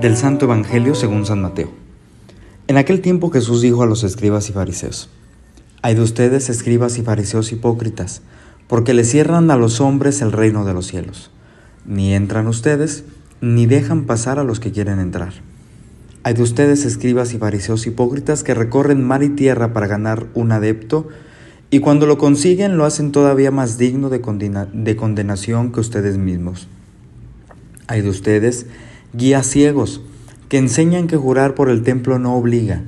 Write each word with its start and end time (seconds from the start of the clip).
Del 0.00 0.16
Santo 0.16 0.44
Evangelio 0.44 0.94
según 0.94 1.26
San 1.26 1.42
Mateo. 1.42 1.68
En 2.68 2.76
aquel 2.76 3.00
tiempo 3.00 3.30
Jesús 3.30 3.60
dijo 3.60 3.82
a 3.82 3.86
los 3.86 4.04
escribas 4.04 4.48
y 4.50 4.52
fariseos, 4.52 5.10
Hay 5.82 5.96
de 5.96 6.02
ustedes, 6.02 6.48
escribas 6.48 6.96
y 6.98 7.02
fariseos 7.02 7.50
hipócritas, 7.50 8.22
porque 8.68 8.94
le 8.94 9.02
cierran 9.02 9.50
a 9.50 9.56
los 9.56 9.80
hombres 9.80 10.22
el 10.22 10.30
reino 10.30 10.64
de 10.64 10.74
los 10.74 10.86
cielos. 10.86 11.32
Ni 11.84 12.14
entran 12.14 12.46
ustedes, 12.46 13.02
ni 13.40 13.66
dejan 13.66 14.04
pasar 14.04 14.38
a 14.38 14.44
los 14.44 14.60
que 14.60 14.70
quieren 14.70 15.00
entrar. 15.00 15.32
Hay 16.22 16.34
de 16.34 16.42
ustedes, 16.44 16.84
escribas 16.84 17.34
y 17.34 17.38
fariseos 17.38 17.84
hipócritas, 17.88 18.44
que 18.44 18.54
recorren 18.54 19.04
mar 19.04 19.24
y 19.24 19.30
tierra 19.30 19.72
para 19.72 19.88
ganar 19.88 20.28
un 20.34 20.52
adepto, 20.52 21.08
y 21.70 21.80
cuando 21.80 22.06
lo 22.06 22.18
consiguen 22.18 22.76
lo 22.76 22.84
hacen 22.84 23.12
todavía 23.12 23.50
más 23.50 23.78
digno 23.78 24.10
de, 24.10 24.20
de 24.72 24.96
condenación 24.96 25.72
que 25.72 25.80
ustedes 25.80 26.18
mismos. 26.18 26.68
Hay 27.86 28.00
de 28.00 28.08
ustedes, 28.08 28.66
guías 29.12 29.46
ciegos, 29.46 30.02
que 30.48 30.58
enseñan 30.58 31.06
que 31.06 31.16
jurar 31.16 31.54
por 31.54 31.68
el 31.68 31.82
templo 31.82 32.18
no 32.18 32.36
obliga, 32.36 32.82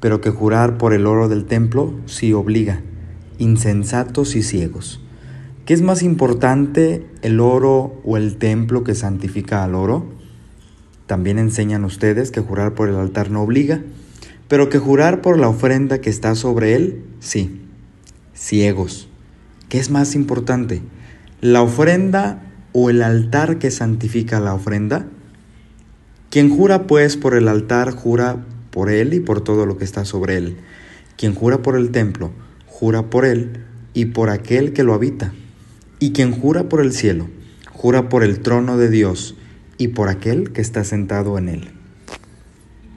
pero 0.00 0.20
que 0.20 0.30
jurar 0.30 0.78
por 0.78 0.92
el 0.92 1.06
oro 1.06 1.28
del 1.28 1.44
templo 1.44 1.94
sí 2.06 2.32
obliga, 2.32 2.80
insensatos 3.38 4.34
y 4.34 4.42
ciegos. 4.42 5.00
¿Qué 5.64 5.74
es 5.74 5.82
más 5.82 6.02
importante, 6.02 7.06
el 7.22 7.38
oro 7.38 8.00
o 8.04 8.16
el 8.16 8.36
templo 8.36 8.82
que 8.82 8.96
santifica 8.96 9.62
al 9.62 9.76
oro? 9.76 10.06
También 11.06 11.38
enseñan 11.38 11.84
ustedes 11.84 12.32
que 12.32 12.40
jurar 12.40 12.74
por 12.74 12.88
el 12.88 12.96
altar 12.96 13.30
no 13.30 13.42
obliga, 13.42 13.80
pero 14.48 14.68
que 14.68 14.80
jurar 14.80 15.20
por 15.22 15.38
la 15.38 15.48
ofrenda 15.48 16.00
que 16.00 16.10
está 16.10 16.34
sobre 16.34 16.74
él, 16.74 17.04
sí. 17.20 17.61
Ciegos. 18.42 19.08
¿Qué 19.68 19.78
es 19.78 19.88
más 19.90 20.16
importante, 20.16 20.82
la 21.40 21.62
ofrenda 21.62 22.42
o 22.72 22.90
el 22.90 23.00
altar 23.02 23.60
que 23.60 23.70
santifica 23.70 24.40
la 24.40 24.52
ofrenda? 24.52 25.06
Quien 26.28 26.50
jura 26.50 26.88
pues 26.88 27.16
por 27.16 27.34
el 27.36 27.46
altar, 27.46 27.92
jura 27.92 28.44
por 28.72 28.90
él 28.90 29.14
y 29.14 29.20
por 29.20 29.42
todo 29.42 29.64
lo 29.64 29.78
que 29.78 29.84
está 29.84 30.04
sobre 30.04 30.38
él. 30.38 30.56
Quien 31.16 31.36
jura 31.36 31.62
por 31.62 31.76
el 31.76 31.92
templo, 31.92 32.32
jura 32.66 33.10
por 33.10 33.26
él 33.26 33.64
y 33.94 34.06
por 34.06 34.28
aquel 34.28 34.72
que 34.72 34.82
lo 34.82 34.94
habita. 34.94 35.32
Y 36.00 36.10
quien 36.10 36.32
jura 36.32 36.68
por 36.68 36.80
el 36.80 36.92
cielo, 36.92 37.28
jura 37.70 38.08
por 38.08 38.24
el 38.24 38.40
trono 38.40 38.76
de 38.76 38.90
Dios 38.90 39.36
y 39.78 39.88
por 39.88 40.08
aquel 40.08 40.52
que 40.52 40.62
está 40.62 40.82
sentado 40.82 41.38
en 41.38 41.48
él. 41.48 41.70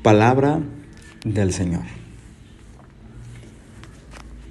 Palabra 0.02 0.60
del 1.24 1.54
Señor. 1.54 1.84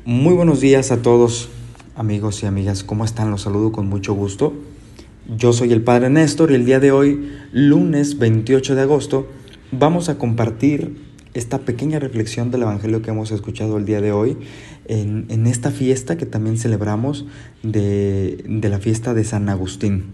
Muy 0.06 0.34
buenos 0.34 0.60
días 0.60 0.92
a 0.92 1.00
todos, 1.00 1.48
amigos 1.96 2.42
y 2.42 2.46
amigas. 2.46 2.84
¿Cómo 2.84 3.06
están? 3.06 3.30
Los 3.30 3.40
saludo 3.40 3.72
con 3.72 3.88
mucho 3.88 4.12
gusto. 4.12 4.52
Yo 5.34 5.54
soy 5.54 5.72
el 5.72 5.80
Padre 5.80 6.10
Néstor 6.10 6.50
y 6.50 6.56
el 6.56 6.66
día 6.66 6.78
de 6.78 6.92
hoy, 6.92 7.30
lunes 7.52 8.18
28 8.18 8.74
de 8.74 8.82
agosto, 8.82 9.26
vamos 9.72 10.10
a 10.10 10.18
compartir 10.18 10.98
esta 11.32 11.60
pequeña 11.60 12.00
reflexión 12.00 12.50
del 12.50 12.64
Evangelio 12.64 13.00
que 13.00 13.12
hemos 13.12 13.30
escuchado 13.30 13.78
el 13.78 13.86
día 13.86 14.02
de 14.02 14.12
hoy 14.12 14.36
en, 14.84 15.46
esta 15.46 15.70
fiesta 15.70 16.18
que 16.18 16.26
también 16.26 16.58
celebramos 16.58 17.24
de, 17.62 18.44
la 18.46 18.80
fiesta 18.80 19.14
de 19.14 19.24
San 19.24 19.48
Agustín. 19.48 20.12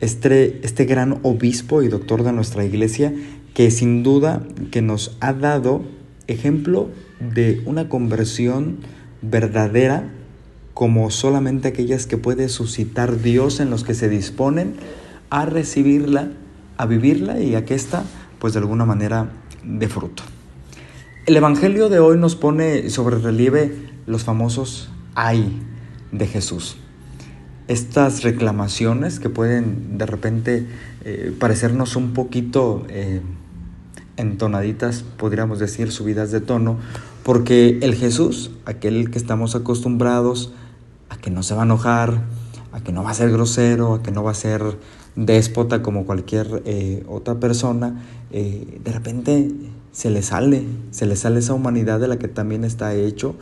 Este, 0.00 0.60
este 0.62 0.84
gran 0.84 1.20
obispo 1.22 1.82
y 1.82 1.88
doctor 1.88 2.24
de 2.24 2.32
nuestra 2.34 2.62
iglesia 2.66 3.14
que 3.54 3.70
sin 3.70 4.02
duda 4.02 4.46
que 4.70 4.82
nos 4.82 5.16
ha 5.20 5.32
dado 5.32 5.80
ejemplo 6.26 6.90
de 7.20 7.62
una 7.64 7.88
conversión 7.88 8.80
verdadera 9.30 10.10
como 10.74 11.10
solamente 11.10 11.68
aquellas 11.68 12.06
que 12.06 12.18
puede 12.18 12.48
suscitar 12.48 13.20
Dios 13.20 13.60
en 13.60 13.70
los 13.70 13.84
que 13.84 13.94
se 13.94 14.08
disponen 14.08 14.74
a 15.30 15.46
recibirla, 15.46 16.30
a 16.76 16.86
vivirla 16.86 17.40
y 17.40 17.54
a 17.54 17.64
que 17.64 17.74
ésta, 17.74 18.04
pues 18.38 18.52
de 18.54 18.58
alguna 18.58 18.84
manera, 18.84 19.30
de 19.62 19.88
fruto. 19.88 20.24
El 21.26 21.36
Evangelio 21.36 21.88
de 21.88 22.00
hoy 22.00 22.18
nos 22.18 22.36
pone 22.36 22.90
sobre 22.90 23.18
relieve 23.18 23.72
los 24.06 24.24
famosos 24.24 24.90
ay 25.14 25.62
de 26.12 26.26
Jesús. 26.26 26.76
Estas 27.66 28.22
reclamaciones 28.22 29.20
que 29.20 29.30
pueden 29.30 29.96
de 29.96 30.06
repente 30.06 30.66
eh, 31.04 31.32
parecernos 31.38 31.96
un 31.96 32.12
poquito 32.12 32.84
eh, 32.90 33.22
entonaditas, 34.16 35.04
podríamos 35.16 35.58
decir, 35.58 35.90
subidas 35.92 36.30
de 36.30 36.40
tono, 36.40 36.78
porque 37.22 37.78
el 37.82 37.94
Jesús, 37.94 38.50
aquel 38.64 39.10
que 39.10 39.18
estamos 39.18 39.54
acostumbrados 39.54 40.52
a 41.08 41.16
que 41.16 41.30
no 41.30 41.42
se 41.42 41.54
va 41.54 41.62
a 41.62 41.64
enojar, 41.64 42.22
a 42.72 42.80
que 42.80 42.92
no 42.92 43.02
va 43.02 43.10
a 43.10 43.14
ser 43.14 43.30
grosero, 43.30 43.94
a 43.94 44.02
que 44.02 44.10
no 44.10 44.22
va 44.22 44.32
a 44.32 44.34
ser 44.34 44.78
déspota 45.16 45.82
como 45.82 46.06
cualquier 46.06 46.62
eh, 46.64 47.04
otra 47.08 47.36
persona, 47.36 48.02
eh, 48.32 48.80
de 48.82 48.92
repente 48.92 49.52
se 49.92 50.10
le 50.10 50.22
sale, 50.22 50.64
se 50.90 51.06
le 51.06 51.16
sale 51.16 51.38
esa 51.38 51.54
humanidad 51.54 52.00
de 52.00 52.08
la 52.08 52.18
que 52.18 52.28
también 52.28 52.64
está 52.64 52.94
hecho 52.94 53.36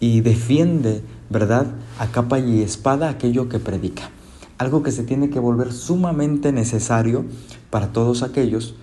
y 0.00 0.20
defiende, 0.20 1.00
¿verdad?, 1.30 1.66
a 1.98 2.08
capa 2.08 2.38
y 2.38 2.62
espada 2.62 3.08
aquello 3.08 3.48
que 3.48 3.58
predica. 3.58 4.10
Algo 4.58 4.82
que 4.82 4.92
se 4.92 5.02
tiene 5.02 5.30
que 5.30 5.40
volver 5.40 5.72
sumamente 5.72 6.52
necesario 6.52 7.24
para 7.70 7.92
todos 7.92 8.22
aquellos 8.22 8.74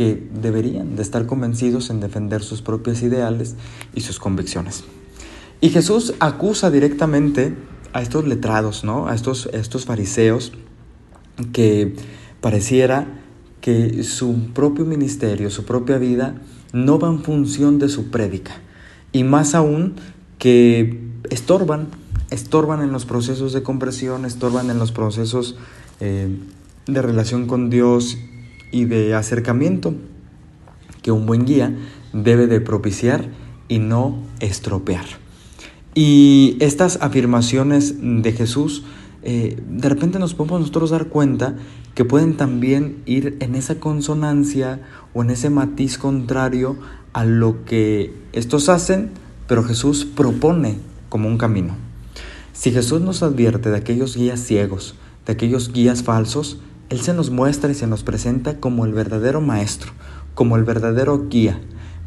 que 0.00 0.26
deberían 0.32 0.96
de 0.96 1.02
estar 1.02 1.26
convencidos 1.26 1.90
en 1.90 2.00
defender 2.00 2.42
sus 2.42 2.62
propios 2.62 3.02
ideales 3.02 3.54
y 3.94 4.00
sus 4.00 4.18
convicciones. 4.18 4.82
Y 5.60 5.68
Jesús 5.68 6.14
acusa 6.20 6.70
directamente 6.70 7.54
a 7.92 8.00
estos 8.00 8.26
letrados, 8.26 8.82
¿no? 8.82 9.08
A 9.08 9.14
estos, 9.14 9.50
estos 9.52 9.84
fariseos 9.84 10.52
que 11.52 11.96
pareciera 12.40 13.20
que 13.60 14.02
su 14.02 14.54
propio 14.54 14.86
ministerio, 14.86 15.50
su 15.50 15.66
propia 15.66 15.98
vida, 15.98 16.40
no 16.72 16.98
va 16.98 17.08
en 17.08 17.22
función 17.22 17.78
de 17.78 17.90
su 17.90 18.10
prédica. 18.10 18.52
Y 19.12 19.22
más 19.22 19.54
aún 19.54 19.96
que 20.38 20.98
estorban, 21.28 21.88
estorban 22.30 22.80
en 22.80 22.90
los 22.90 23.04
procesos 23.04 23.52
de 23.52 23.62
compresión, 23.62 24.24
estorban 24.24 24.70
en 24.70 24.78
los 24.78 24.92
procesos 24.92 25.58
eh, 26.00 26.34
de 26.86 27.02
relación 27.02 27.46
con 27.46 27.68
Dios 27.68 28.16
y 28.70 28.84
de 28.84 29.14
acercamiento 29.14 29.94
que 31.02 31.12
un 31.12 31.26
buen 31.26 31.44
guía 31.44 31.74
debe 32.12 32.46
de 32.46 32.60
propiciar 32.60 33.28
y 33.68 33.78
no 33.78 34.18
estropear. 34.40 35.04
Y 35.94 36.56
estas 36.60 36.98
afirmaciones 37.00 37.94
de 38.00 38.32
Jesús, 38.32 38.84
eh, 39.22 39.60
de 39.68 39.88
repente 39.88 40.18
nos 40.18 40.34
podemos 40.34 40.60
nosotros 40.60 40.90
dar 40.90 41.08
cuenta 41.08 41.56
que 41.94 42.04
pueden 42.04 42.36
también 42.36 43.02
ir 43.06 43.36
en 43.40 43.54
esa 43.54 43.80
consonancia 43.80 44.80
o 45.14 45.22
en 45.22 45.30
ese 45.30 45.50
matiz 45.50 45.98
contrario 45.98 46.76
a 47.12 47.24
lo 47.24 47.64
que 47.64 48.14
estos 48.32 48.68
hacen, 48.68 49.10
pero 49.48 49.64
Jesús 49.64 50.04
propone 50.04 50.78
como 51.08 51.28
un 51.28 51.38
camino. 51.38 51.74
Si 52.52 52.70
Jesús 52.70 53.00
nos 53.00 53.22
advierte 53.22 53.70
de 53.70 53.76
aquellos 53.76 54.16
guías 54.16 54.40
ciegos, 54.40 54.94
de 55.26 55.32
aquellos 55.32 55.72
guías 55.72 56.02
falsos, 56.02 56.60
Él 56.90 57.00
se 57.00 57.14
nos 57.14 57.30
muestra 57.30 57.70
y 57.70 57.74
se 57.74 57.86
nos 57.86 58.02
presenta 58.02 58.60
como 58.60 58.84
el 58.84 58.92
verdadero 58.92 59.40
maestro, 59.40 59.92
como 60.34 60.56
el 60.56 60.64
verdadero 60.64 61.28
guía, 61.28 61.60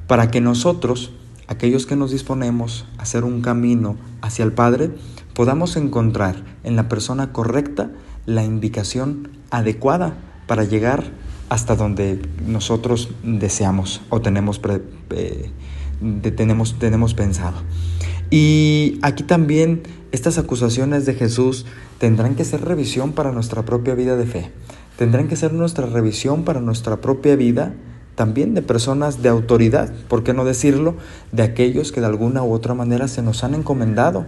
para 0.07 0.29
que 0.29 0.41
nosotros 0.41 1.13
aquellos 1.47 1.85
que 1.85 1.95
nos 1.95 2.11
disponemos 2.11 2.85
a 2.97 3.03
hacer 3.03 3.23
un 3.23 3.41
camino 3.41 3.95
hacia 4.21 4.43
el 4.45 4.51
Padre, 4.51 4.91
podamos 5.33 5.77
encontrar 5.77 6.43
en 6.63 6.75
la 6.75 6.89
persona 6.89 7.31
correcta 7.31 7.91
la 8.25 8.43
indicación 8.43 9.29
adecuada 9.51 10.15
para 10.47 10.63
llegar 10.63 11.11
hasta 11.49 11.75
donde 11.75 12.21
nosotros 12.45 13.09
deseamos 13.23 14.01
o 14.09 14.21
tenemos, 14.21 14.59
eh, 15.11 15.51
tenemos, 16.35 16.77
tenemos 16.79 17.13
pensado. 17.13 17.57
Y 18.29 18.99
aquí 19.01 19.23
también 19.23 19.83
estas 20.11 20.37
acusaciones 20.37 21.05
de 21.05 21.13
Jesús 21.13 21.65
tendrán 21.99 22.35
que 22.35 22.45
ser 22.45 22.61
revisión 22.65 23.13
para 23.13 23.31
nuestra 23.31 23.63
propia 23.63 23.95
vida 23.95 24.15
de 24.15 24.25
fe. 24.25 24.51
Tendrán 24.97 25.27
que 25.27 25.35
ser 25.35 25.53
nuestra 25.53 25.87
revisión 25.87 26.43
para 26.43 26.61
nuestra 26.61 27.01
propia 27.01 27.35
vida 27.35 27.73
también 28.15 28.53
de 28.53 28.61
personas 28.61 29.21
de 29.23 29.29
autoridad, 29.29 29.91
¿por 30.07 30.23
qué 30.23 30.33
no 30.33 30.45
decirlo? 30.45 30.95
De 31.31 31.43
aquellos 31.43 31.91
que 31.91 31.99
de 31.99 32.07
alguna 32.07 32.43
u 32.43 32.53
otra 32.53 32.73
manera 32.73 33.07
se 33.07 33.23
nos 33.23 33.43
han 33.43 33.55
encomendado 33.55 34.25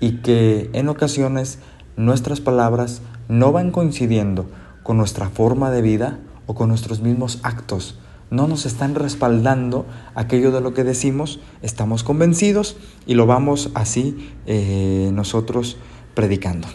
y 0.00 0.18
que 0.18 0.70
en 0.72 0.88
ocasiones 0.88 1.58
nuestras 1.96 2.40
palabras 2.40 3.02
no 3.28 3.50
van 3.50 3.70
coincidiendo 3.70 4.46
con 4.82 4.96
nuestra 4.96 5.28
forma 5.28 5.70
de 5.70 5.82
vida 5.82 6.18
o 6.46 6.54
con 6.54 6.68
nuestros 6.68 7.00
mismos 7.00 7.40
actos. 7.42 7.98
No 8.30 8.48
nos 8.48 8.66
están 8.66 8.94
respaldando 8.94 9.86
aquello 10.14 10.50
de 10.52 10.60
lo 10.60 10.74
que 10.74 10.84
decimos, 10.84 11.40
estamos 11.62 12.04
convencidos 12.04 12.76
y 13.06 13.14
lo 13.14 13.26
vamos 13.26 13.70
así 13.74 14.32
eh, 14.46 15.10
nosotros 15.12 15.76
predicando. 16.14 16.68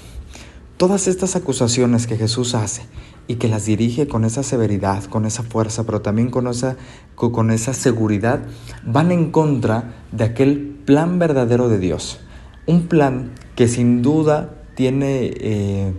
Todas 0.77 1.07
estas 1.07 1.35
acusaciones 1.35 2.07
que 2.07 2.17
Jesús 2.17 2.55
hace 2.55 2.83
y 3.27 3.35
que 3.35 3.47
las 3.47 3.65
dirige 3.65 4.07
con 4.07 4.25
esa 4.25 4.43
severidad, 4.43 5.05
con 5.05 5.25
esa 5.25 5.43
fuerza, 5.43 5.85
pero 5.85 6.01
también 6.01 6.29
con 6.29 6.47
esa, 6.47 6.75
con 7.15 7.51
esa 7.51 7.73
seguridad, 7.73 8.41
van 8.85 9.11
en 9.11 9.31
contra 9.31 9.95
de 10.11 10.25
aquel 10.25 10.77
plan 10.85 11.19
verdadero 11.19 11.69
de 11.69 11.79
Dios. 11.79 12.19
Un 12.65 12.87
plan 12.87 13.31
que 13.55 13.67
sin 13.67 14.01
duda 14.01 14.55
tiene 14.75 15.31
eh, 15.35 15.93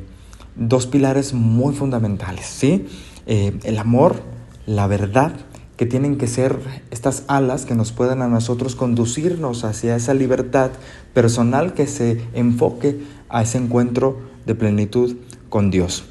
dos 0.56 0.86
pilares 0.86 1.32
muy 1.32 1.74
fundamentales, 1.74 2.46
¿sí? 2.46 2.86
Eh, 3.26 3.58
el 3.64 3.78
amor, 3.78 4.22
la 4.66 4.86
verdad, 4.86 5.32
que 5.76 5.86
tienen 5.86 6.16
que 6.16 6.26
ser 6.26 6.58
estas 6.90 7.24
alas 7.28 7.64
que 7.64 7.74
nos 7.74 7.92
puedan 7.92 8.22
a 8.22 8.28
nosotros 8.28 8.76
conducirnos 8.76 9.64
hacia 9.64 9.96
esa 9.96 10.14
libertad 10.14 10.70
personal 11.14 11.74
que 11.74 11.86
se 11.86 12.20
enfoque 12.34 13.00
a 13.28 13.42
ese 13.42 13.58
encuentro 13.58 14.20
de 14.46 14.54
plenitud 14.54 15.16
con 15.48 15.70
Dios. 15.70 16.04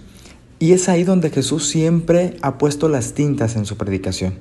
Y 0.61 0.73
es 0.73 0.89
ahí 0.89 1.03
donde 1.03 1.31
Jesús 1.31 1.67
siempre 1.67 2.37
ha 2.43 2.59
puesto 2.59 2.87
las 2.87 3.13
tintas 3.13 3.55
en 3.55 3.65
su 3.65 3.77
predicación. 3.77 4.35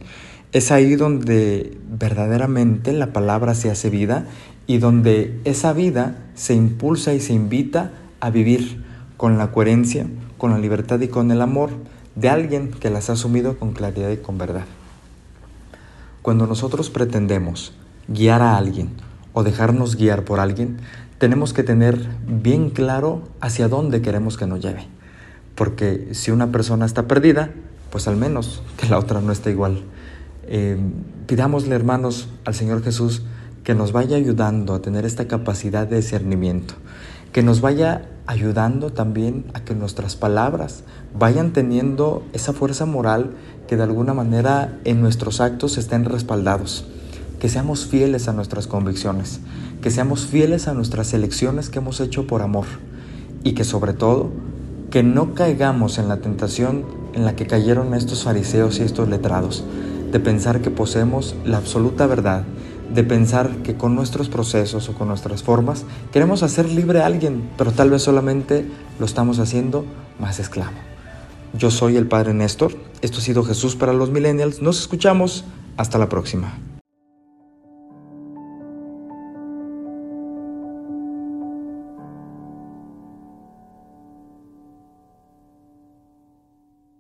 Es 0.53 0.71
ahí 0.71 0.95
donde 0.95 1.79
verdaderamente 1.89 2.93
la 2.93 3.15
palabra 3.15 3.55
se 3.55 3.71
hace 3.71 3.89
vida 3.89 4.27
y 4.67 4.77
donde 4.77 5.41
esa 5.45 5.73
vida 5.73 6.19
se 6.35 6.53
impulsa 6.53 7.15
y 7.15 7.21
se 7.21 7.33
invita 7.33 7.93
a 8.21 8.29
vivir 8.29 8.85
con 9.17 9.39
la 9.39 9.51
coherencia, 9.51 10.09
con 10.37 10.51
la 10.51 10.59
libertad 10.59 11.01
y 11.01 11.09
con 11.09 11.31
el 11.31 11.41
amor 11.41 11.71
de 12.17 12.29
alguien 12.29 12.71
que 12.71 12.91
las 12.91 13.09
ha 13.09 13.15
asumido 13.15 13.59
con 13.59 13.73
claridad 13.73 14.11
y 14.11 14.19
con 14.19 14.37
verdad. 14.37 14.67
Cuando 16.21 16.47
nosotros 16.47 16.91
pretendemos 16.91 17.73
guiar 18.09 18.43
a 18.43 18.59
alguien 18.59 18.91
o 19.33 19.43
dejarnos 19.43 19.97
guiar 19.97 20.27
por 20.27 20.39
alguien, 20.39 20.81
tenemos 21.17 21.55
que 21.55 21.63
tener 21.63 21.99
bien 22.27 22.69
claro 22.69 23.23
hacia 23.41 23.69
dónde 23.69 24.03
queremos 24.03 24.37
que 24.37 24.47
nos 24.47 24.61
lleve. 24.61 25.00
Porque 25.61 26.09
si 26.13 26.31
una 26.31 26.51
persona 26.51 26.87
está 26.87 27.07
perdida, 27.07 27.51
pues 27.91 28.09
al 28.09 28.17
menos 28.17 28.63
que 28.79 28.89
la 28.89 28.99
otra 28.99 29.21
no 29.21 29.31
esté 29.31 29.51
igual. 29.51 29.83
Eh, 30.47 30.79
pidámosle, 31.27 31.75
hermanos, 31.75 32.31
al 32.47 32.55
Señor 32.55 32.83
Jesús 32.83 33.25
que 33.63 33.75
nos 33.75 33.93
vaya 33.93 34.17
ayudando 34.17 34.73
a 34.73 34.81
tener 34.81 35.05
esta 35.05 35.29
capacidad 35.29 35.87
de 35.87 35.97
discernimiento, 35.97 36.73
que 37.35 37.43
nos 37.43 37.61
vaya 37.61 38.09
ayudando 38.27 38.91
también 38.95 39.45
a 39.53 39.61
que 39.61 39.75
nuestras 39.75 40.17
palabras 40.17 40.83
vayan 41.15 41.53
teniendo 41.53 42.25
esa 42.33 42.55
fuerza 42.55 42.87
moral 42.87 43.33
que 43.69 43.77
de 43.77 43.83
alguna 43.83 44.15
manera 44.15 44.79
en 44.85 45.03
nuestros 45.03 45.43
actos 45.43 45.77
estén 45.77 46.07
respaldados, 46.07 46.87
que 47.39 47.51
seamos 47.51 47.85
fieles 47.85 48.29
a 48.29 48.33
nuestras 48.33 48.67
convicciones, 48.67 49.41
que 49.83 49.91
seamos 49.91 50.25
fieles 50.25 50.69
a 50.69 50.73
nuestras 50.73 51.13
elecciones 51.13 51.69
que 51.69 51.81
hemos 51.81 52.01
hecho 52.01 52.27
por 52.27 52.41
amor 52.41 52.65
y 53.45 53.53
que 53.53 53.65
sobre 53.65 53.93
todo 53.93 54.31
que 54.91 55.03
no 55.03 55.35
caigamos 55.35 55.99
en 55.99 56.09
la 56.09 56.19
tentación 56.19 56.85
en 57.13 57.25
la 57.25 57.37
que 57.37 57.47
cayeron 57.47 57.95
estos 57.95 58.25
fariseos 58.25 58.79
y 58.79 58.83
estos 58.83 59.09
letrados, 59.09 59.65
de 60.11 60.21
pensar 60.21 60.61
que 60.61 60.71
poseemos 60.71 61.35
la 61.45 61.59
absoluta 61.59 62.07
verdad 62.07 62.45
de 62.93 63.05
pensar 63.05 63.63
que 63.63 63.77
con 63.77 63.95
nuestros 63.95 64.29
procesos 64.29 64.89
o 64.89 64.95
con 64.95 65.09
nuestras 65.09 65.43
formas 65.43 65.85
queremos 66.13 66.43
hacer 66.43 66.69
libre 66.69 67.01
a 67.01 67.07
alguien, 67.07 67.49
pero 67.57 67.73
tal 67.73 67.91
vez 67.91 68.03
solamente 68.03 68.67
lo 68.99 69.07
estamos 69.07 69.39
haciendo 69.39 69.85
más 70.19 70.39
esclavo. 70.41 70.77
Yo 71.53 71.71
soy 71.71 71.97
el 71.97 72.07
Padre 72.07 72.35
Néstor, 72.35 72.77
esto 73.01 73.19
ha 73.19 73.23
sido 73.23 73.45
Jesús 73.45 73.77
para 73.77 73.93
los 73.93 74.11
Millennials, 74.11 74.63
nos 74.63 74.81
escuchamos, 74.81 75.45
hasta 75.77 75.99
la 75.99 76.09
próxima. 76.09 76.59